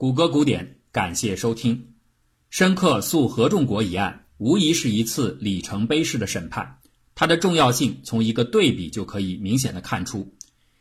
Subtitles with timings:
[0.00, 1.88] 谷歌古典，感谢收听。
[2.50, 6.78] 申克诉合众国一案，无疑是一次里程碑式的审判。
[7.16, 10.32] 它的重要性从一个对比就可以明显的看出。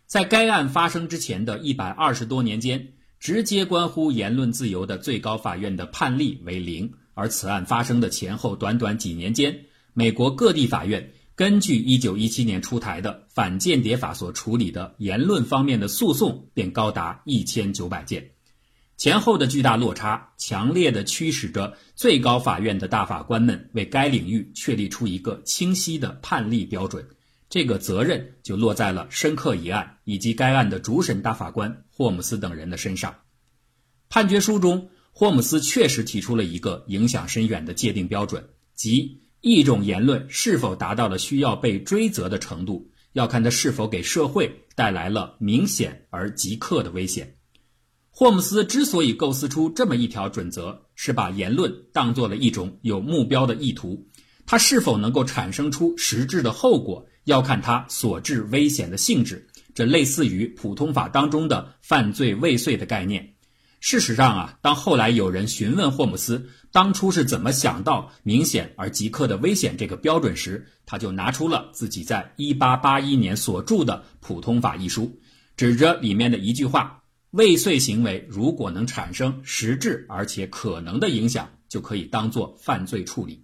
[0.06, 9.66] 在该案发生之前的一百二十多年间，直接关乎言论自由的最高法院的判例为零；而此案发生的前后短短几年间，
[9.96, 18.24] 美国各地法院根据一九一七年出台的反间谍法所处理的言论方面的诉讼便高达一千九百件。
[18.98, 27.08] 前后的巨大落差，强烈的驱使着最高法院的大法官们为该领域确立出一个清晰的判例标准。
[27.48, 33.16] 这个责任就落在了深刻一案以及该案的主审大法官霍姆斯等人的身上。
[34.10, 47.37] 判决书中，霍姆斯确实提出了一个影响深远的界定标准，即一种言论是否达到了需要被追责的程度，要看它是否给社会带来了明显而即刻的危险。
[48.20, 54.08] 霍姆斯之所以构思出这么一条准则，是把言论当做了一种有目标的意图，
[54.48, 59.48] 它是否能够产生出实质的后果，要看它所致危险的性质。
[59.76, 63.36] 这类似于普通法当中的犯罪未遂的概念。
[63.82, 75.20] 事实上啊，当后来有人询问霍姆斯当初是怎么想到明显而即刻的危险这个标准时，他就拿出了自己在1881年所著的《普通法》一书，
[75.56, 77.04] 指着里面的一句话。
[77.32, 83.44] 未遂行为如果能产生实质而且可能的影响，就可以当做犯罪处理。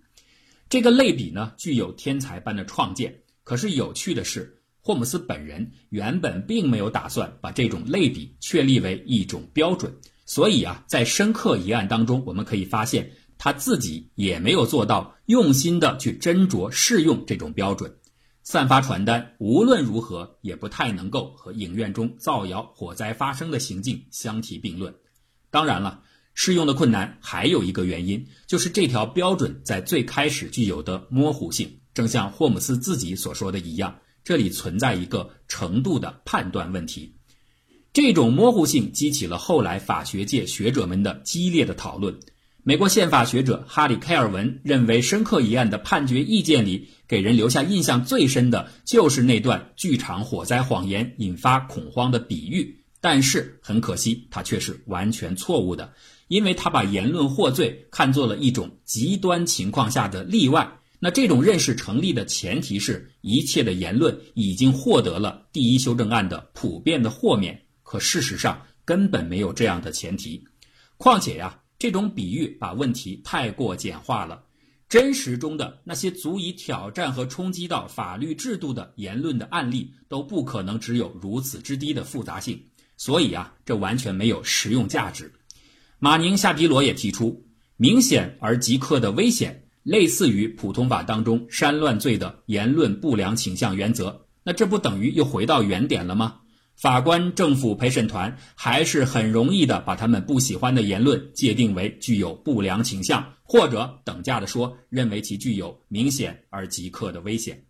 [0.69, 3.21] 这个类比呢，具有天才般的创建。
[3.43, 9.93] 可是有趣的是，霍姆斯本人原本并没有打算把这种类比确立为一种标准。
[10.25, 17.97] 所以啊，在深刻一案当中，我们可以发现他自己也没有做到用心的去斟酌适用这种标准。
[18.43, 24.93] 散发传单无论如何也不太能够和影院中造谣火灾发生的行径相提并论。
[25.49, 31.79] 当然了，适用的困难还有一个原因，就是这条标准在最开始具有的模糊性。
[31.93, 37.15] 正像霍姆斯自己所说的一样，这里存在一个程度的判断问题。
[37.93, 42.19] 这种模糊性激起了后来法学界学者们的激烈的讨论。
[42.65, 52.85] 美国宪法学者哈里·凯尔文认为，深刻一案的判决意见里，给人留下印象最深的就是那段剧场火灾谎言引发恐慌的比喻。
[53.01, 55.91] 但是很可惜，他却是完全错误的，
[56.29, 60.79] 因为他把言论获罪看作了一种极端情况下的例外。
[60.99, 67.63] 那这种认识成立的前提是一切的言论已经获得了第一修正案的普遍的豁免。
[67.83, 70.45] 可事实上根本没有这样的前提。
[70.95, 71.59] 况且呀。
[71.83, 74.41] 这种比喻把问题太过简化了，
[74.87, 82.57] 真实中的那些足以挑战和冲击到法律制度的言论的案例都不可能只有如此之低的复杂性，
[82.95, 85.29] 所以啊，这完全没有实用价值。
[85.99, 87.45] 马宁夏皮罗也提出，
[87.75, 96.39] 明显而即刻的危险，类似于普通法当中煽乱罪的言论不良倾向原则，那这不等于又回到原点了吗？
[96.83, 107.63] 法官、政府、陪审团还是很容易的把他们不喜欢的言论界定为具有不良倾向，或者等价的说，认为其具有明显而即刻的危险。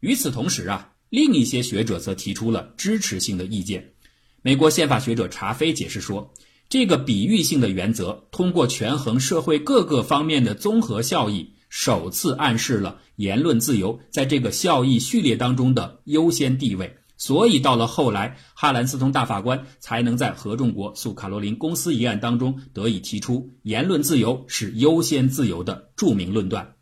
[0.00, 3.94] 与此同时啊，另一些学者则提出了支持性的意见。
[4.42, 6.34] 美国宪法学者查菲解释说，
[6.68, 16.98] 这个比喻性的原则通过权衡社会各个方面的综合效益，首次暗示了言论自由在这个效益序列当中的优先地位。
[17.18, 26.74] 所以，到了后来，哈兰斯通大法官才能在合众国诉卡罗琳公司一案当中得以提出言论自由是优先自由的著名论断，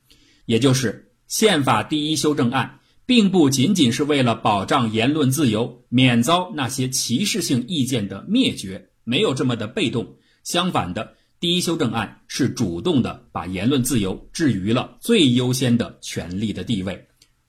[0.44, 10.16] 也就是宪法第一修正案并不仅仅是为了保障言论自由免遭那些歧视性意见的灭绝，没有这么的被动。
[10.42, 17.06] 相反的，第一修正案是主动的把言论自由置于了最优先的权利的地位。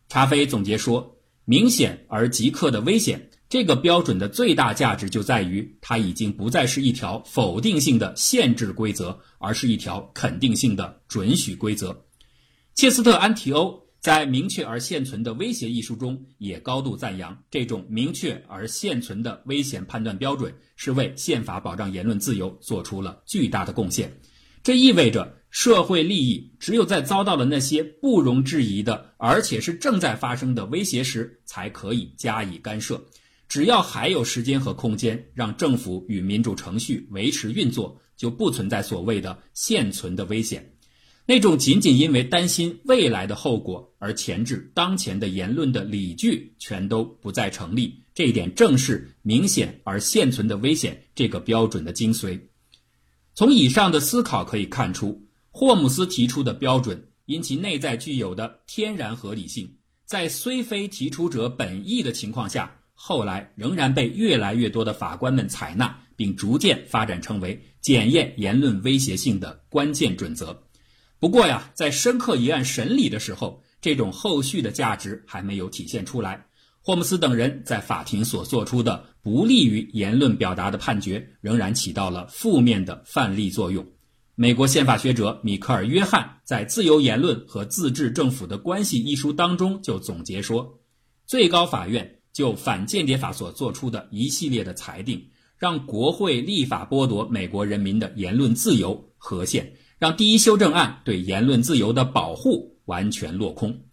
[0.08, 1.15] 查菲总结说。
[1.46, 12.06] 明显而即刻的危险，这个标准的最大价值就在于，它已经不再是一条否定性的限制规则，而是一条肯定性的准许规则。
[12.74, 24.20] 切斯特·安提欧在《明确而现存的威胁》一书中也高度赞扬这种明确而现存的危险判断标准，是为宪法保障言论自由做出了巨大的贡献。
[24.64, 25.38] 这意味着。
[25.56, 33.02] 社会利益只有在遭到了那些不容置疑的，而且是正在发生的威胁时，才可以加以干涉。
[33.48, 40.74] 只要还有时间和空间让政府与民主程序维持运作，就不存在所谓的现存的危险。
[41.26, 48.04] 那种仅仅因为担心未来的后果而前置当前的言论的理据，全都不再成立。
[48.14, 52.38] 这一点正是明显而现存的危险这个标准的精髓。
[53.34, 55.22] 从以上的思考可以看出，
[55.58, 70.62] 霍姆斯提出的标准因其内在具有的天然合理性，在虽非提出者本意的情况下，后来仍然被越来越多的法官们采纳，并逐渐发展成为检验言论威胁性的关键准则。
[71.20, 76.48] 不过呀，在深刻一案审理的时候，这种后续的价值还没有体现出来。
[76.82, 83.88] 霍姆斯等人在法庭所做出的不利于言论表达的判决，仍然起到了负面的范例作用。
[84.38, 90.78] 美国宪法学者米克尔·约翰在《自由言论和自治政府的关系》一书当中就总结说，
[91.26, 95.26] 最高法院就反间谍法所做出的一系列的裁定，
[95.58, 99.74] 让国会立法剥夺美国人民的言论自由和宪。
[99.98, 103.86] 让第一修正案对言论自由的保护完全落空。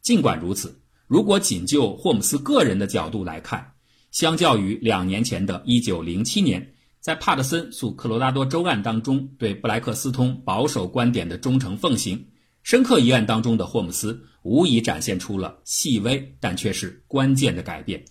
[0.00, 3.74] 尽管如此，如果仅就霍姆斯个人的角度来看，
[4.10, 6.72] 相较于两年前的1907年
[7.10, 12.28] 在帕特森诉科罗拉多州案当中对布莱克斯通保守观点的忠诚奉行，
[12.62, 18.04] 深刻一案当中的霍姆斯无疑展现出了细微但却是关键的改变。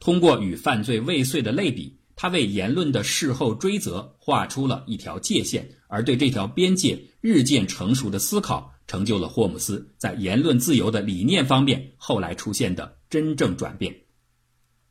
[0.00, 2.00] 通过与犯罪未遂的类比。
[2.16, 14.00] 他为言论的事后追责画出了一条界限，而对这条边界日渐成熟的思考，成就了霍姆斯在言论自由的理念方面后来出现的真正转变。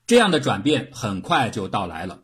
[0.07, 2.21] 这样的转变很快就到来了。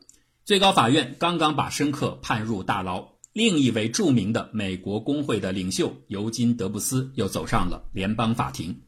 [0.48, 8.80] 最高法院刚刚把申克判入大牢，另一位著名的美国工会的领袖尤金·德布斯又走上了联邦法庭。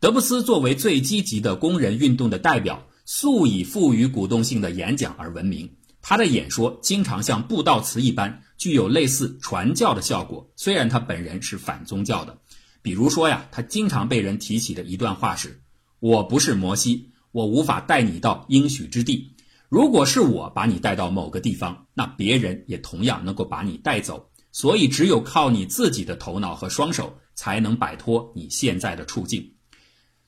[0.00, 2.88] 德布斯作为最积极的工人运动的代表。
[3.04, 5.70] 素以富于鼓动性的演讲而闻名，
[6.02, 10.50] 他的演说经常像布道词一般，具有类似传教的效果。
[10.56, 12.38] 虽然他本人是反宗教的，
[12.82, 15.62] 比如说呀，他经常被人提起的一段话是
[16.00, 19.36] ：“我不是摩西，我无法带你到应许之地。
[19.68, 24.30] 如果是我把你带到某个地方，那别人也同样能够把你带走。
[24.50, 29.52] 所以，只有靠你自己的头脑和双手，才能摆脱你现在的处境。”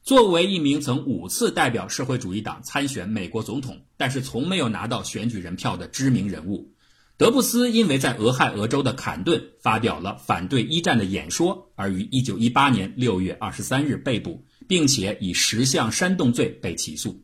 [0.04, 6.72] 作为一名曾五次代表社会主义党参选美国总统，但是从没有拿到选举人票的知名人物，
[7.16, 17.22] 德布斯因为在俄亥俄州的坎顿发表了反对一战的演说，而于1918年6月23日被捕，并且以十项煽动罪被起诉。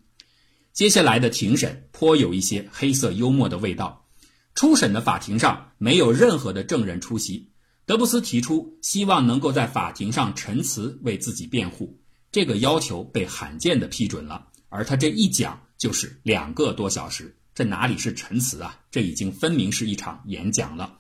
[0.77, 4.07] 接下来的庭审颇有一些黑色幽默的味道。
[4.55, 7.51] 初审的法庭上没有任何的证人出席，
[7.87, 11.99] 德布斯提出希望能够在法庭上陈词为自己辩护。
[12.31, 18.79] 这个要求被罕见的批准了，而他这一讲就是两个多小时，这哪里是陈词啊？
[18.91, 20.99] 这已经分明是一场演讲了。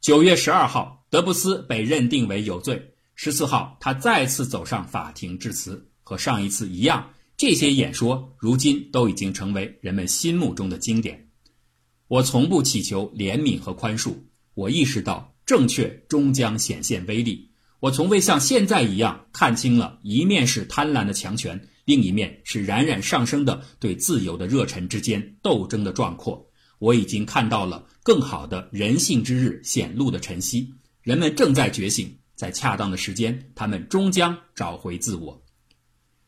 [0.00, 2.94] 九月十二号，德布斯被认定为有罪。
[3.14, 11.28] 十四号，他再次走上法庭致辞，和上一次一样，这些演说如今都已经成为人们心目中的经典。
[12.06, 14.14] 我从不祈求怜悯和宽恕，
[14.54, 17.50] 我意识到正确终将显现威力。
[17.80, 26.48] 我从未像现在一样看清了，一面是贪婪的强权，另一面是冉冉上升的对自由的热忱之间斗争的壮阔。
[26.78, 30.72] 我已经看到了更好的人性之日显露的晨曦，
[31.02, 35.43] 人们正在觉醒，在恰当的时间，他们终将找回自我。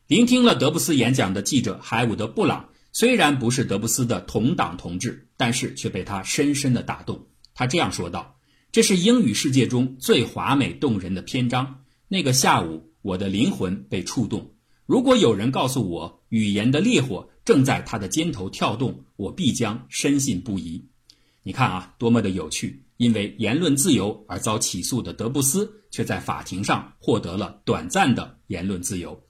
[0.07, 7.27] 聆听了德布斯演讲的记者海伍德·布朗，虽然不是德布斯的同党同志，但是却被他深深的打动。
[7.53, 8.35] 他这样说道。
[8.71, 11.83] 这是英语世界中最华美动人的篇章。
[12.07, 14.53] 那个下午，我的灵魂被触动。
[14.85, 20.85] 如果有人告诉我语言的烈火正在他的肩头跳动，我必将深信不疑。
[21.43, 22.85] 你看啊，多么的有趣！
[22.95, 29.21] 因为言论自由而遭起诉的德布斯，却在法庭上获得了短暂的言论自由。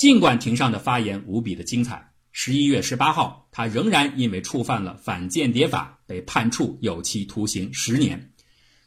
[0.00, 8.32] 尽管庭上的发言无比的精彩，十一月十八号，他仍然因为触犯了反间谍法，被判处有期徒刑十年。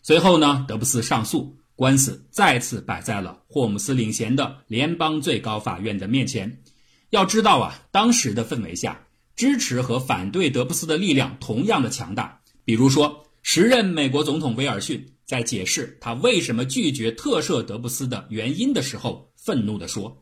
[0.02, 6.64] 随后呢，德布斯上诉，官司再次摆在了霍姆斯领衔的联邦最高法院的面前。
[7.12, 9.00] 要知道啊，当时的氛围下，
[9.36, 12.42] 支持和反对德布斯的力量同样的强大。
[12.66, 20.18] 比如说，时任美国总统威尔逊在解释他为什么拒绝特赦德布斯的原因的时候，愤怒地说：“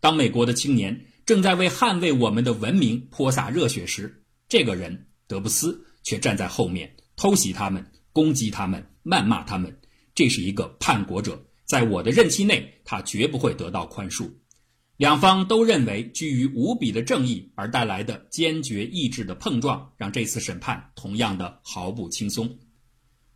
[0.00, 9.74] 当美国的青年正在为捍卫我们的文明泼洒热血时，这个人德布斯却站在后面偷袭他们，攻击他们。”谩骂他们，
[10.14, 14.30] 这是一个叛国者，在我的任期内，他绝不会得到宽恕。
[14.98, 22.58] 两方都认为，基于无比的正义而带来的坚决意志的碰撞，让这次审判同样的毫不轻松。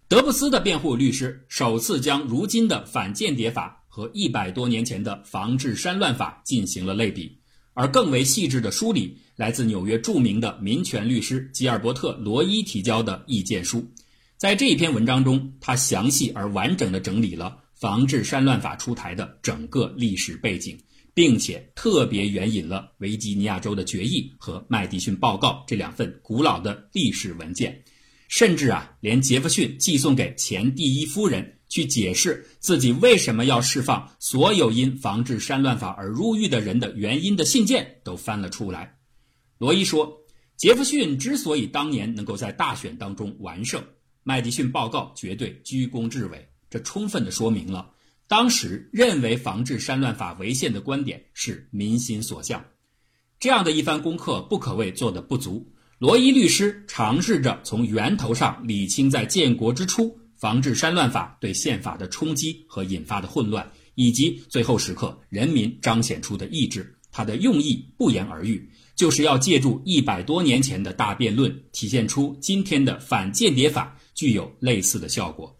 [0.06, 7.30] 德布斯的辩护律师首次将如今的反间谍法和一百多年前的防治山乱法进行了类比，
[7.74, 13.88] 而更为细致的梳理来自纽约著名的民权律师吉尔伯特·罗伊提交的意见书。
[14.36, 20.76] 在这一篇文章中，他详细而完整的整理了防治山乱法出台的整个历史背景，
[21.14, 27.80] 并且特别援引了维吉尼亚州的决议和麦迪逊报告这两份古老的历史文件，
[28.26, 38.96] 甚至啊，连杰弗逊寄送给前第一夫人去解释自己为什么要释放所有因防治山乱法而入狱的人的原因的信件都翻了出来。
[39.58, 40.20] 罗伊说，
[40.56, 43.82] 杰弗逊之所以当年能够在大选当中完胜。
[44.22, 47.90] 麦迪逊报告绝对居功至伟，这充分的说明了
[48.26, 52.64] 当时认为防治山乱法违宪的观点是民心所向。
[53.38, 55.70] 这样的一番功课不可谓做得不足。
[55.98, 66.98] 罗伊律师尝试着从源头上理清在建国之初防治山乱法对宪法的冲击和引发的混乱，以及最后时刻人民彰显出的意志。
[67.10, 73.98] 他的用意不言而喻，就是要借助一百多年前的大辩论，体现出今天的反间谍法。
[74.12, 75.58] 具有类似的效果，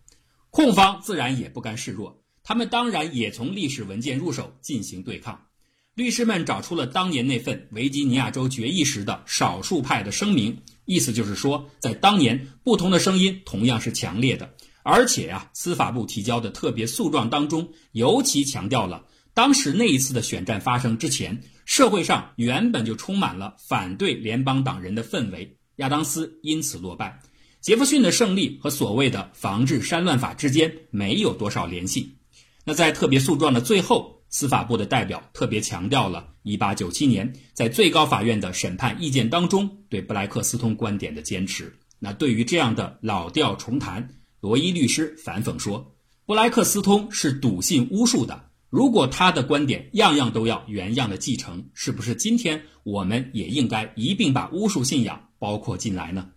[0.50, 5.46] 控方自然也不甘示弱，他们当然也从历史文件入手进行对抗。
[5.94, 27.22] 律师们找出了当年那份维吉尼亚州决议时的少数派的声明，意思就是说，在当年不同的声音同样是强烈的，而且啊，司法部提交的特别诉状当中尤其强调了，当时那一次的选战发生之前，社会上原本就充满了反对联邦党人的氛围，亚当斯因此落败。
[27.62, 32.18] 杰弗逊的胜利和所谓的防治山乱法之间没有多少联系。
[32.64, 41.78] 那在特别诉状的最后，司法部的代表特别强调了1897年在最高法院的审判意见当中对布莱克斯通观点的坚持。
[41.98, 44.10] 那对于这样的老调重弹，
[44.44, 45.96] 罗伊律师反讽说，
[46.26, 48.50] 布莱克斯通是笃信巫术的。
[48.68, 56.28] 如果他的观点样样都要原样的继承，是不是今天我们也应该一并把巫术信仰包括进来呢？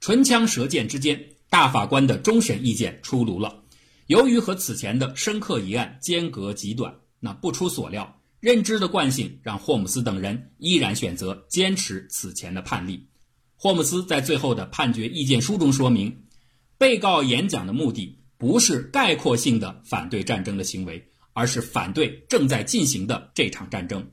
[0.00, 3.62] 唇枪舌剑之间，大法官的终审意见出炉了。
[4.08, 13.06] 由于和此前的深刻一案间隔极短，那不出所料，认知的惯性让霍姆斯等人依然选择坚持此前的判例。
[13.54, 16.24] 霍姆斯在最后的判决意见书中说明，
[16.80, 24.10] 被告演讲的目的不是概括性的反对战争的行为，而是反对正在进行的这场战争。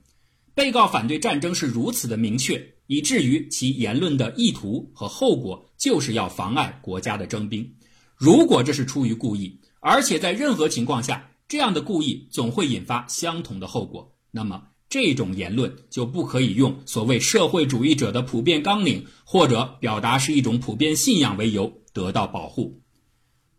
[0.53, 2.73] 被告反对战争是如此的明确。
[2.87, 7.75] 以至于其言论的意图和后果就是要妨碍国家的征兵。
[8.15, 22.81] 如果这是出于故意，而且在任何情况下，这样的故意总会引发相同的后果，那么这种言论就不可以用所谓社会主义者的普遍纲领或者表达是一种普遍信仰为由得到保护。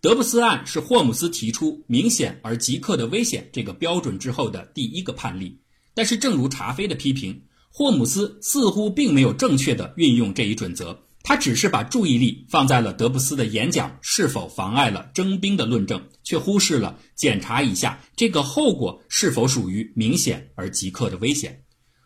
[0.01, 5.59] 德布斯案是霍姆斯提出明显而即刻的危险这个标准之后的第一个判例，
[5.93, 7.43] 但是正如查菲的批评。
[7.71, 21.65] 霍姆斯似乎并没有正确的运用这一准则，他只是把注意力放在了德布斯的演讲是否妨碍了征兵的论证，却忽视了检查一下这个后果是否属于明显而即刻的危险。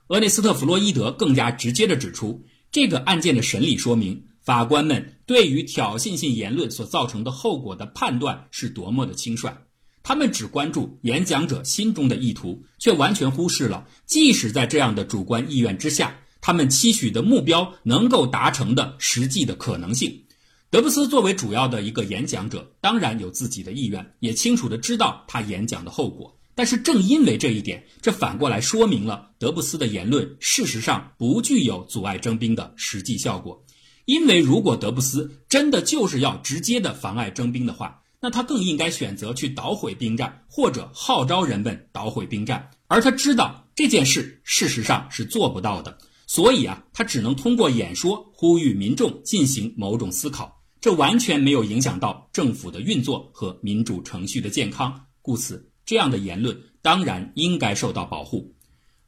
[0.09, 9.57] 厄内斯特·弗洛伊德更加直接地指出，这个案件的审理说明法官们对于挑衅性言论所造成的后果的判断是多么的轻率。
[10.03, 20.25] 他们只关注演讲者心中的意图，却完全忽视了，即使在这样的主观意愿之下，他们期许的目标能够达成的实际的可能性。
[20.69, 26.37] 德布斯作为主要的一个演讲者，当然有自己的意愿，也清楚的知道他演讲的后果。
[26.55, 33.65] 但是正因为这一点，这反过来说明了德布斯的言论事实上不具有阻碍征兵的实际效果。
[34.05, 45.99] 因为如果德布斯真的就是要直接的妨碍征兵的话，那他更应该选择去捣毁兵站，或者号召人们捣毁兵站，而他知道这件事事实上是做不到的，
[46.33, 58.57] 所以啊，他只能通过演说呼吁民众进行某种思考，这完全没有影响到政府的运作和民主程序的健康，故此这样的言论当然应该受到保护。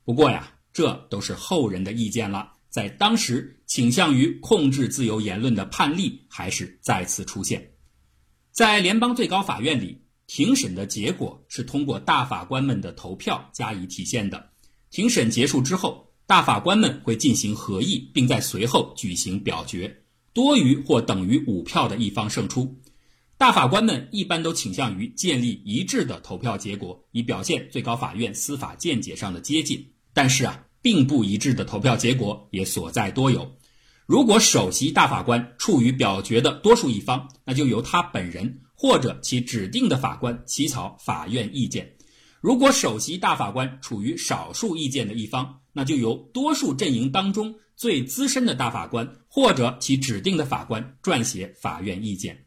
[0.04, 7.73] 不过呀，这都是后人的意见了，在当时倾向于控制自由言论的判例还是再次出现。
[8.52, 14.50] 在联邦最高法院里，庭审的结果是通过大法官们的投票加以体现的。
[14.90, 20.02] 庭审结束之后，大法官们会进行合议，并在随后举行表决，
[20.33, 22.81] 多于或等于五票的一方胜出。
[23.37, 29.93] 大法官们一般都倾向于建立一致的投票结果，以表现最高法院司法见解上的接近。
[30.14, 33.57] 但是啊，并不一致的投票结果也所在多有。
[34.07, 41.85] 如果首席大法官处于表决的多数一方，那就由他本人或者其指定的法官起草法院意见；
[42.40, 52.47] 如果首席大法官处于少数意见的一方，那就由多数阵营当中最资深的大法官或者其指定的法官撰写法院意见。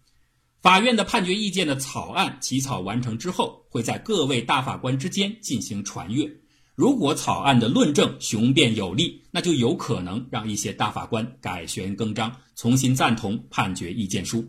[0.60, 6.28] 法院的判决意见的草案起草完成之后，会在各位大法官之间进行传阅。
[6.74, 14.46] 如果草案的论证雄辩有力，那就有可能让一些大法官改弦更张，重新赞同判决意见书。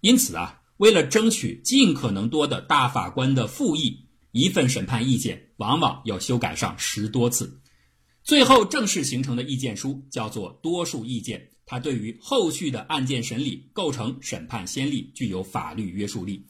[0.00, 7.60] 因此啊，为了争取尽可能多的大法官的复议，一份审判意见往往要修改上十多次。
[8.22, 16.46] 最后正式形成的意见书叫做多数意见，它对于后续的案件审理构成审判先例，具有法律约束力。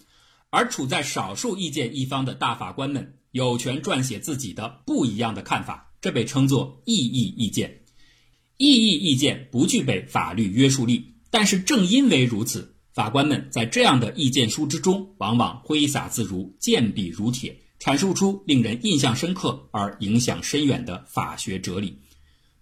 [0.51, 3.17] 而处在少数意见一方的大法官们。
[3.33, 7.83] 有权撰写自己的不一样的看法，这被称作异议意见。
[8.57, 21.99] 异议意见不具备法律约束力，但是正因为如此，法官们在这样的意见书之中，往往挥洒自如，剑笔如铁，阐述出令人印象深刻而影响深远的法学哲理。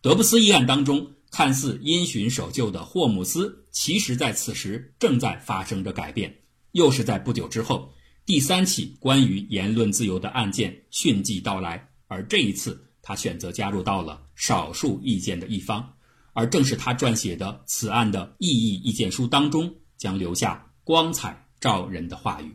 [0.01, 6.33] 德布斯一案当中，看似因循守旧的霍姆斯，其实在此时正在发生着改变。
[6.73, 7.93] 又是在不久之后。
[8.25, 15.95] 第三起关于言论自由的案件迅即到来，而这一次他选择加入到了少数意见的一方，
[16.35, 22.55] 而正是他撰写的此案的异议意见书当中，将留下光彩照人的话语。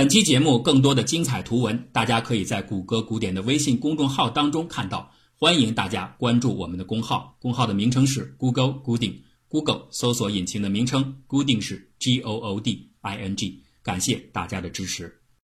[0.00, 13.62] 本期节目更多的精彩图文，大家可以在谷歌古典的微信公众号当中看到，欢迎大家关注我们的公号，公号的名称是 Google 固定，Google 搜索引擎的名称固定是 G O O D I N G。
[13.82, 15.19] 感谢大家的支持。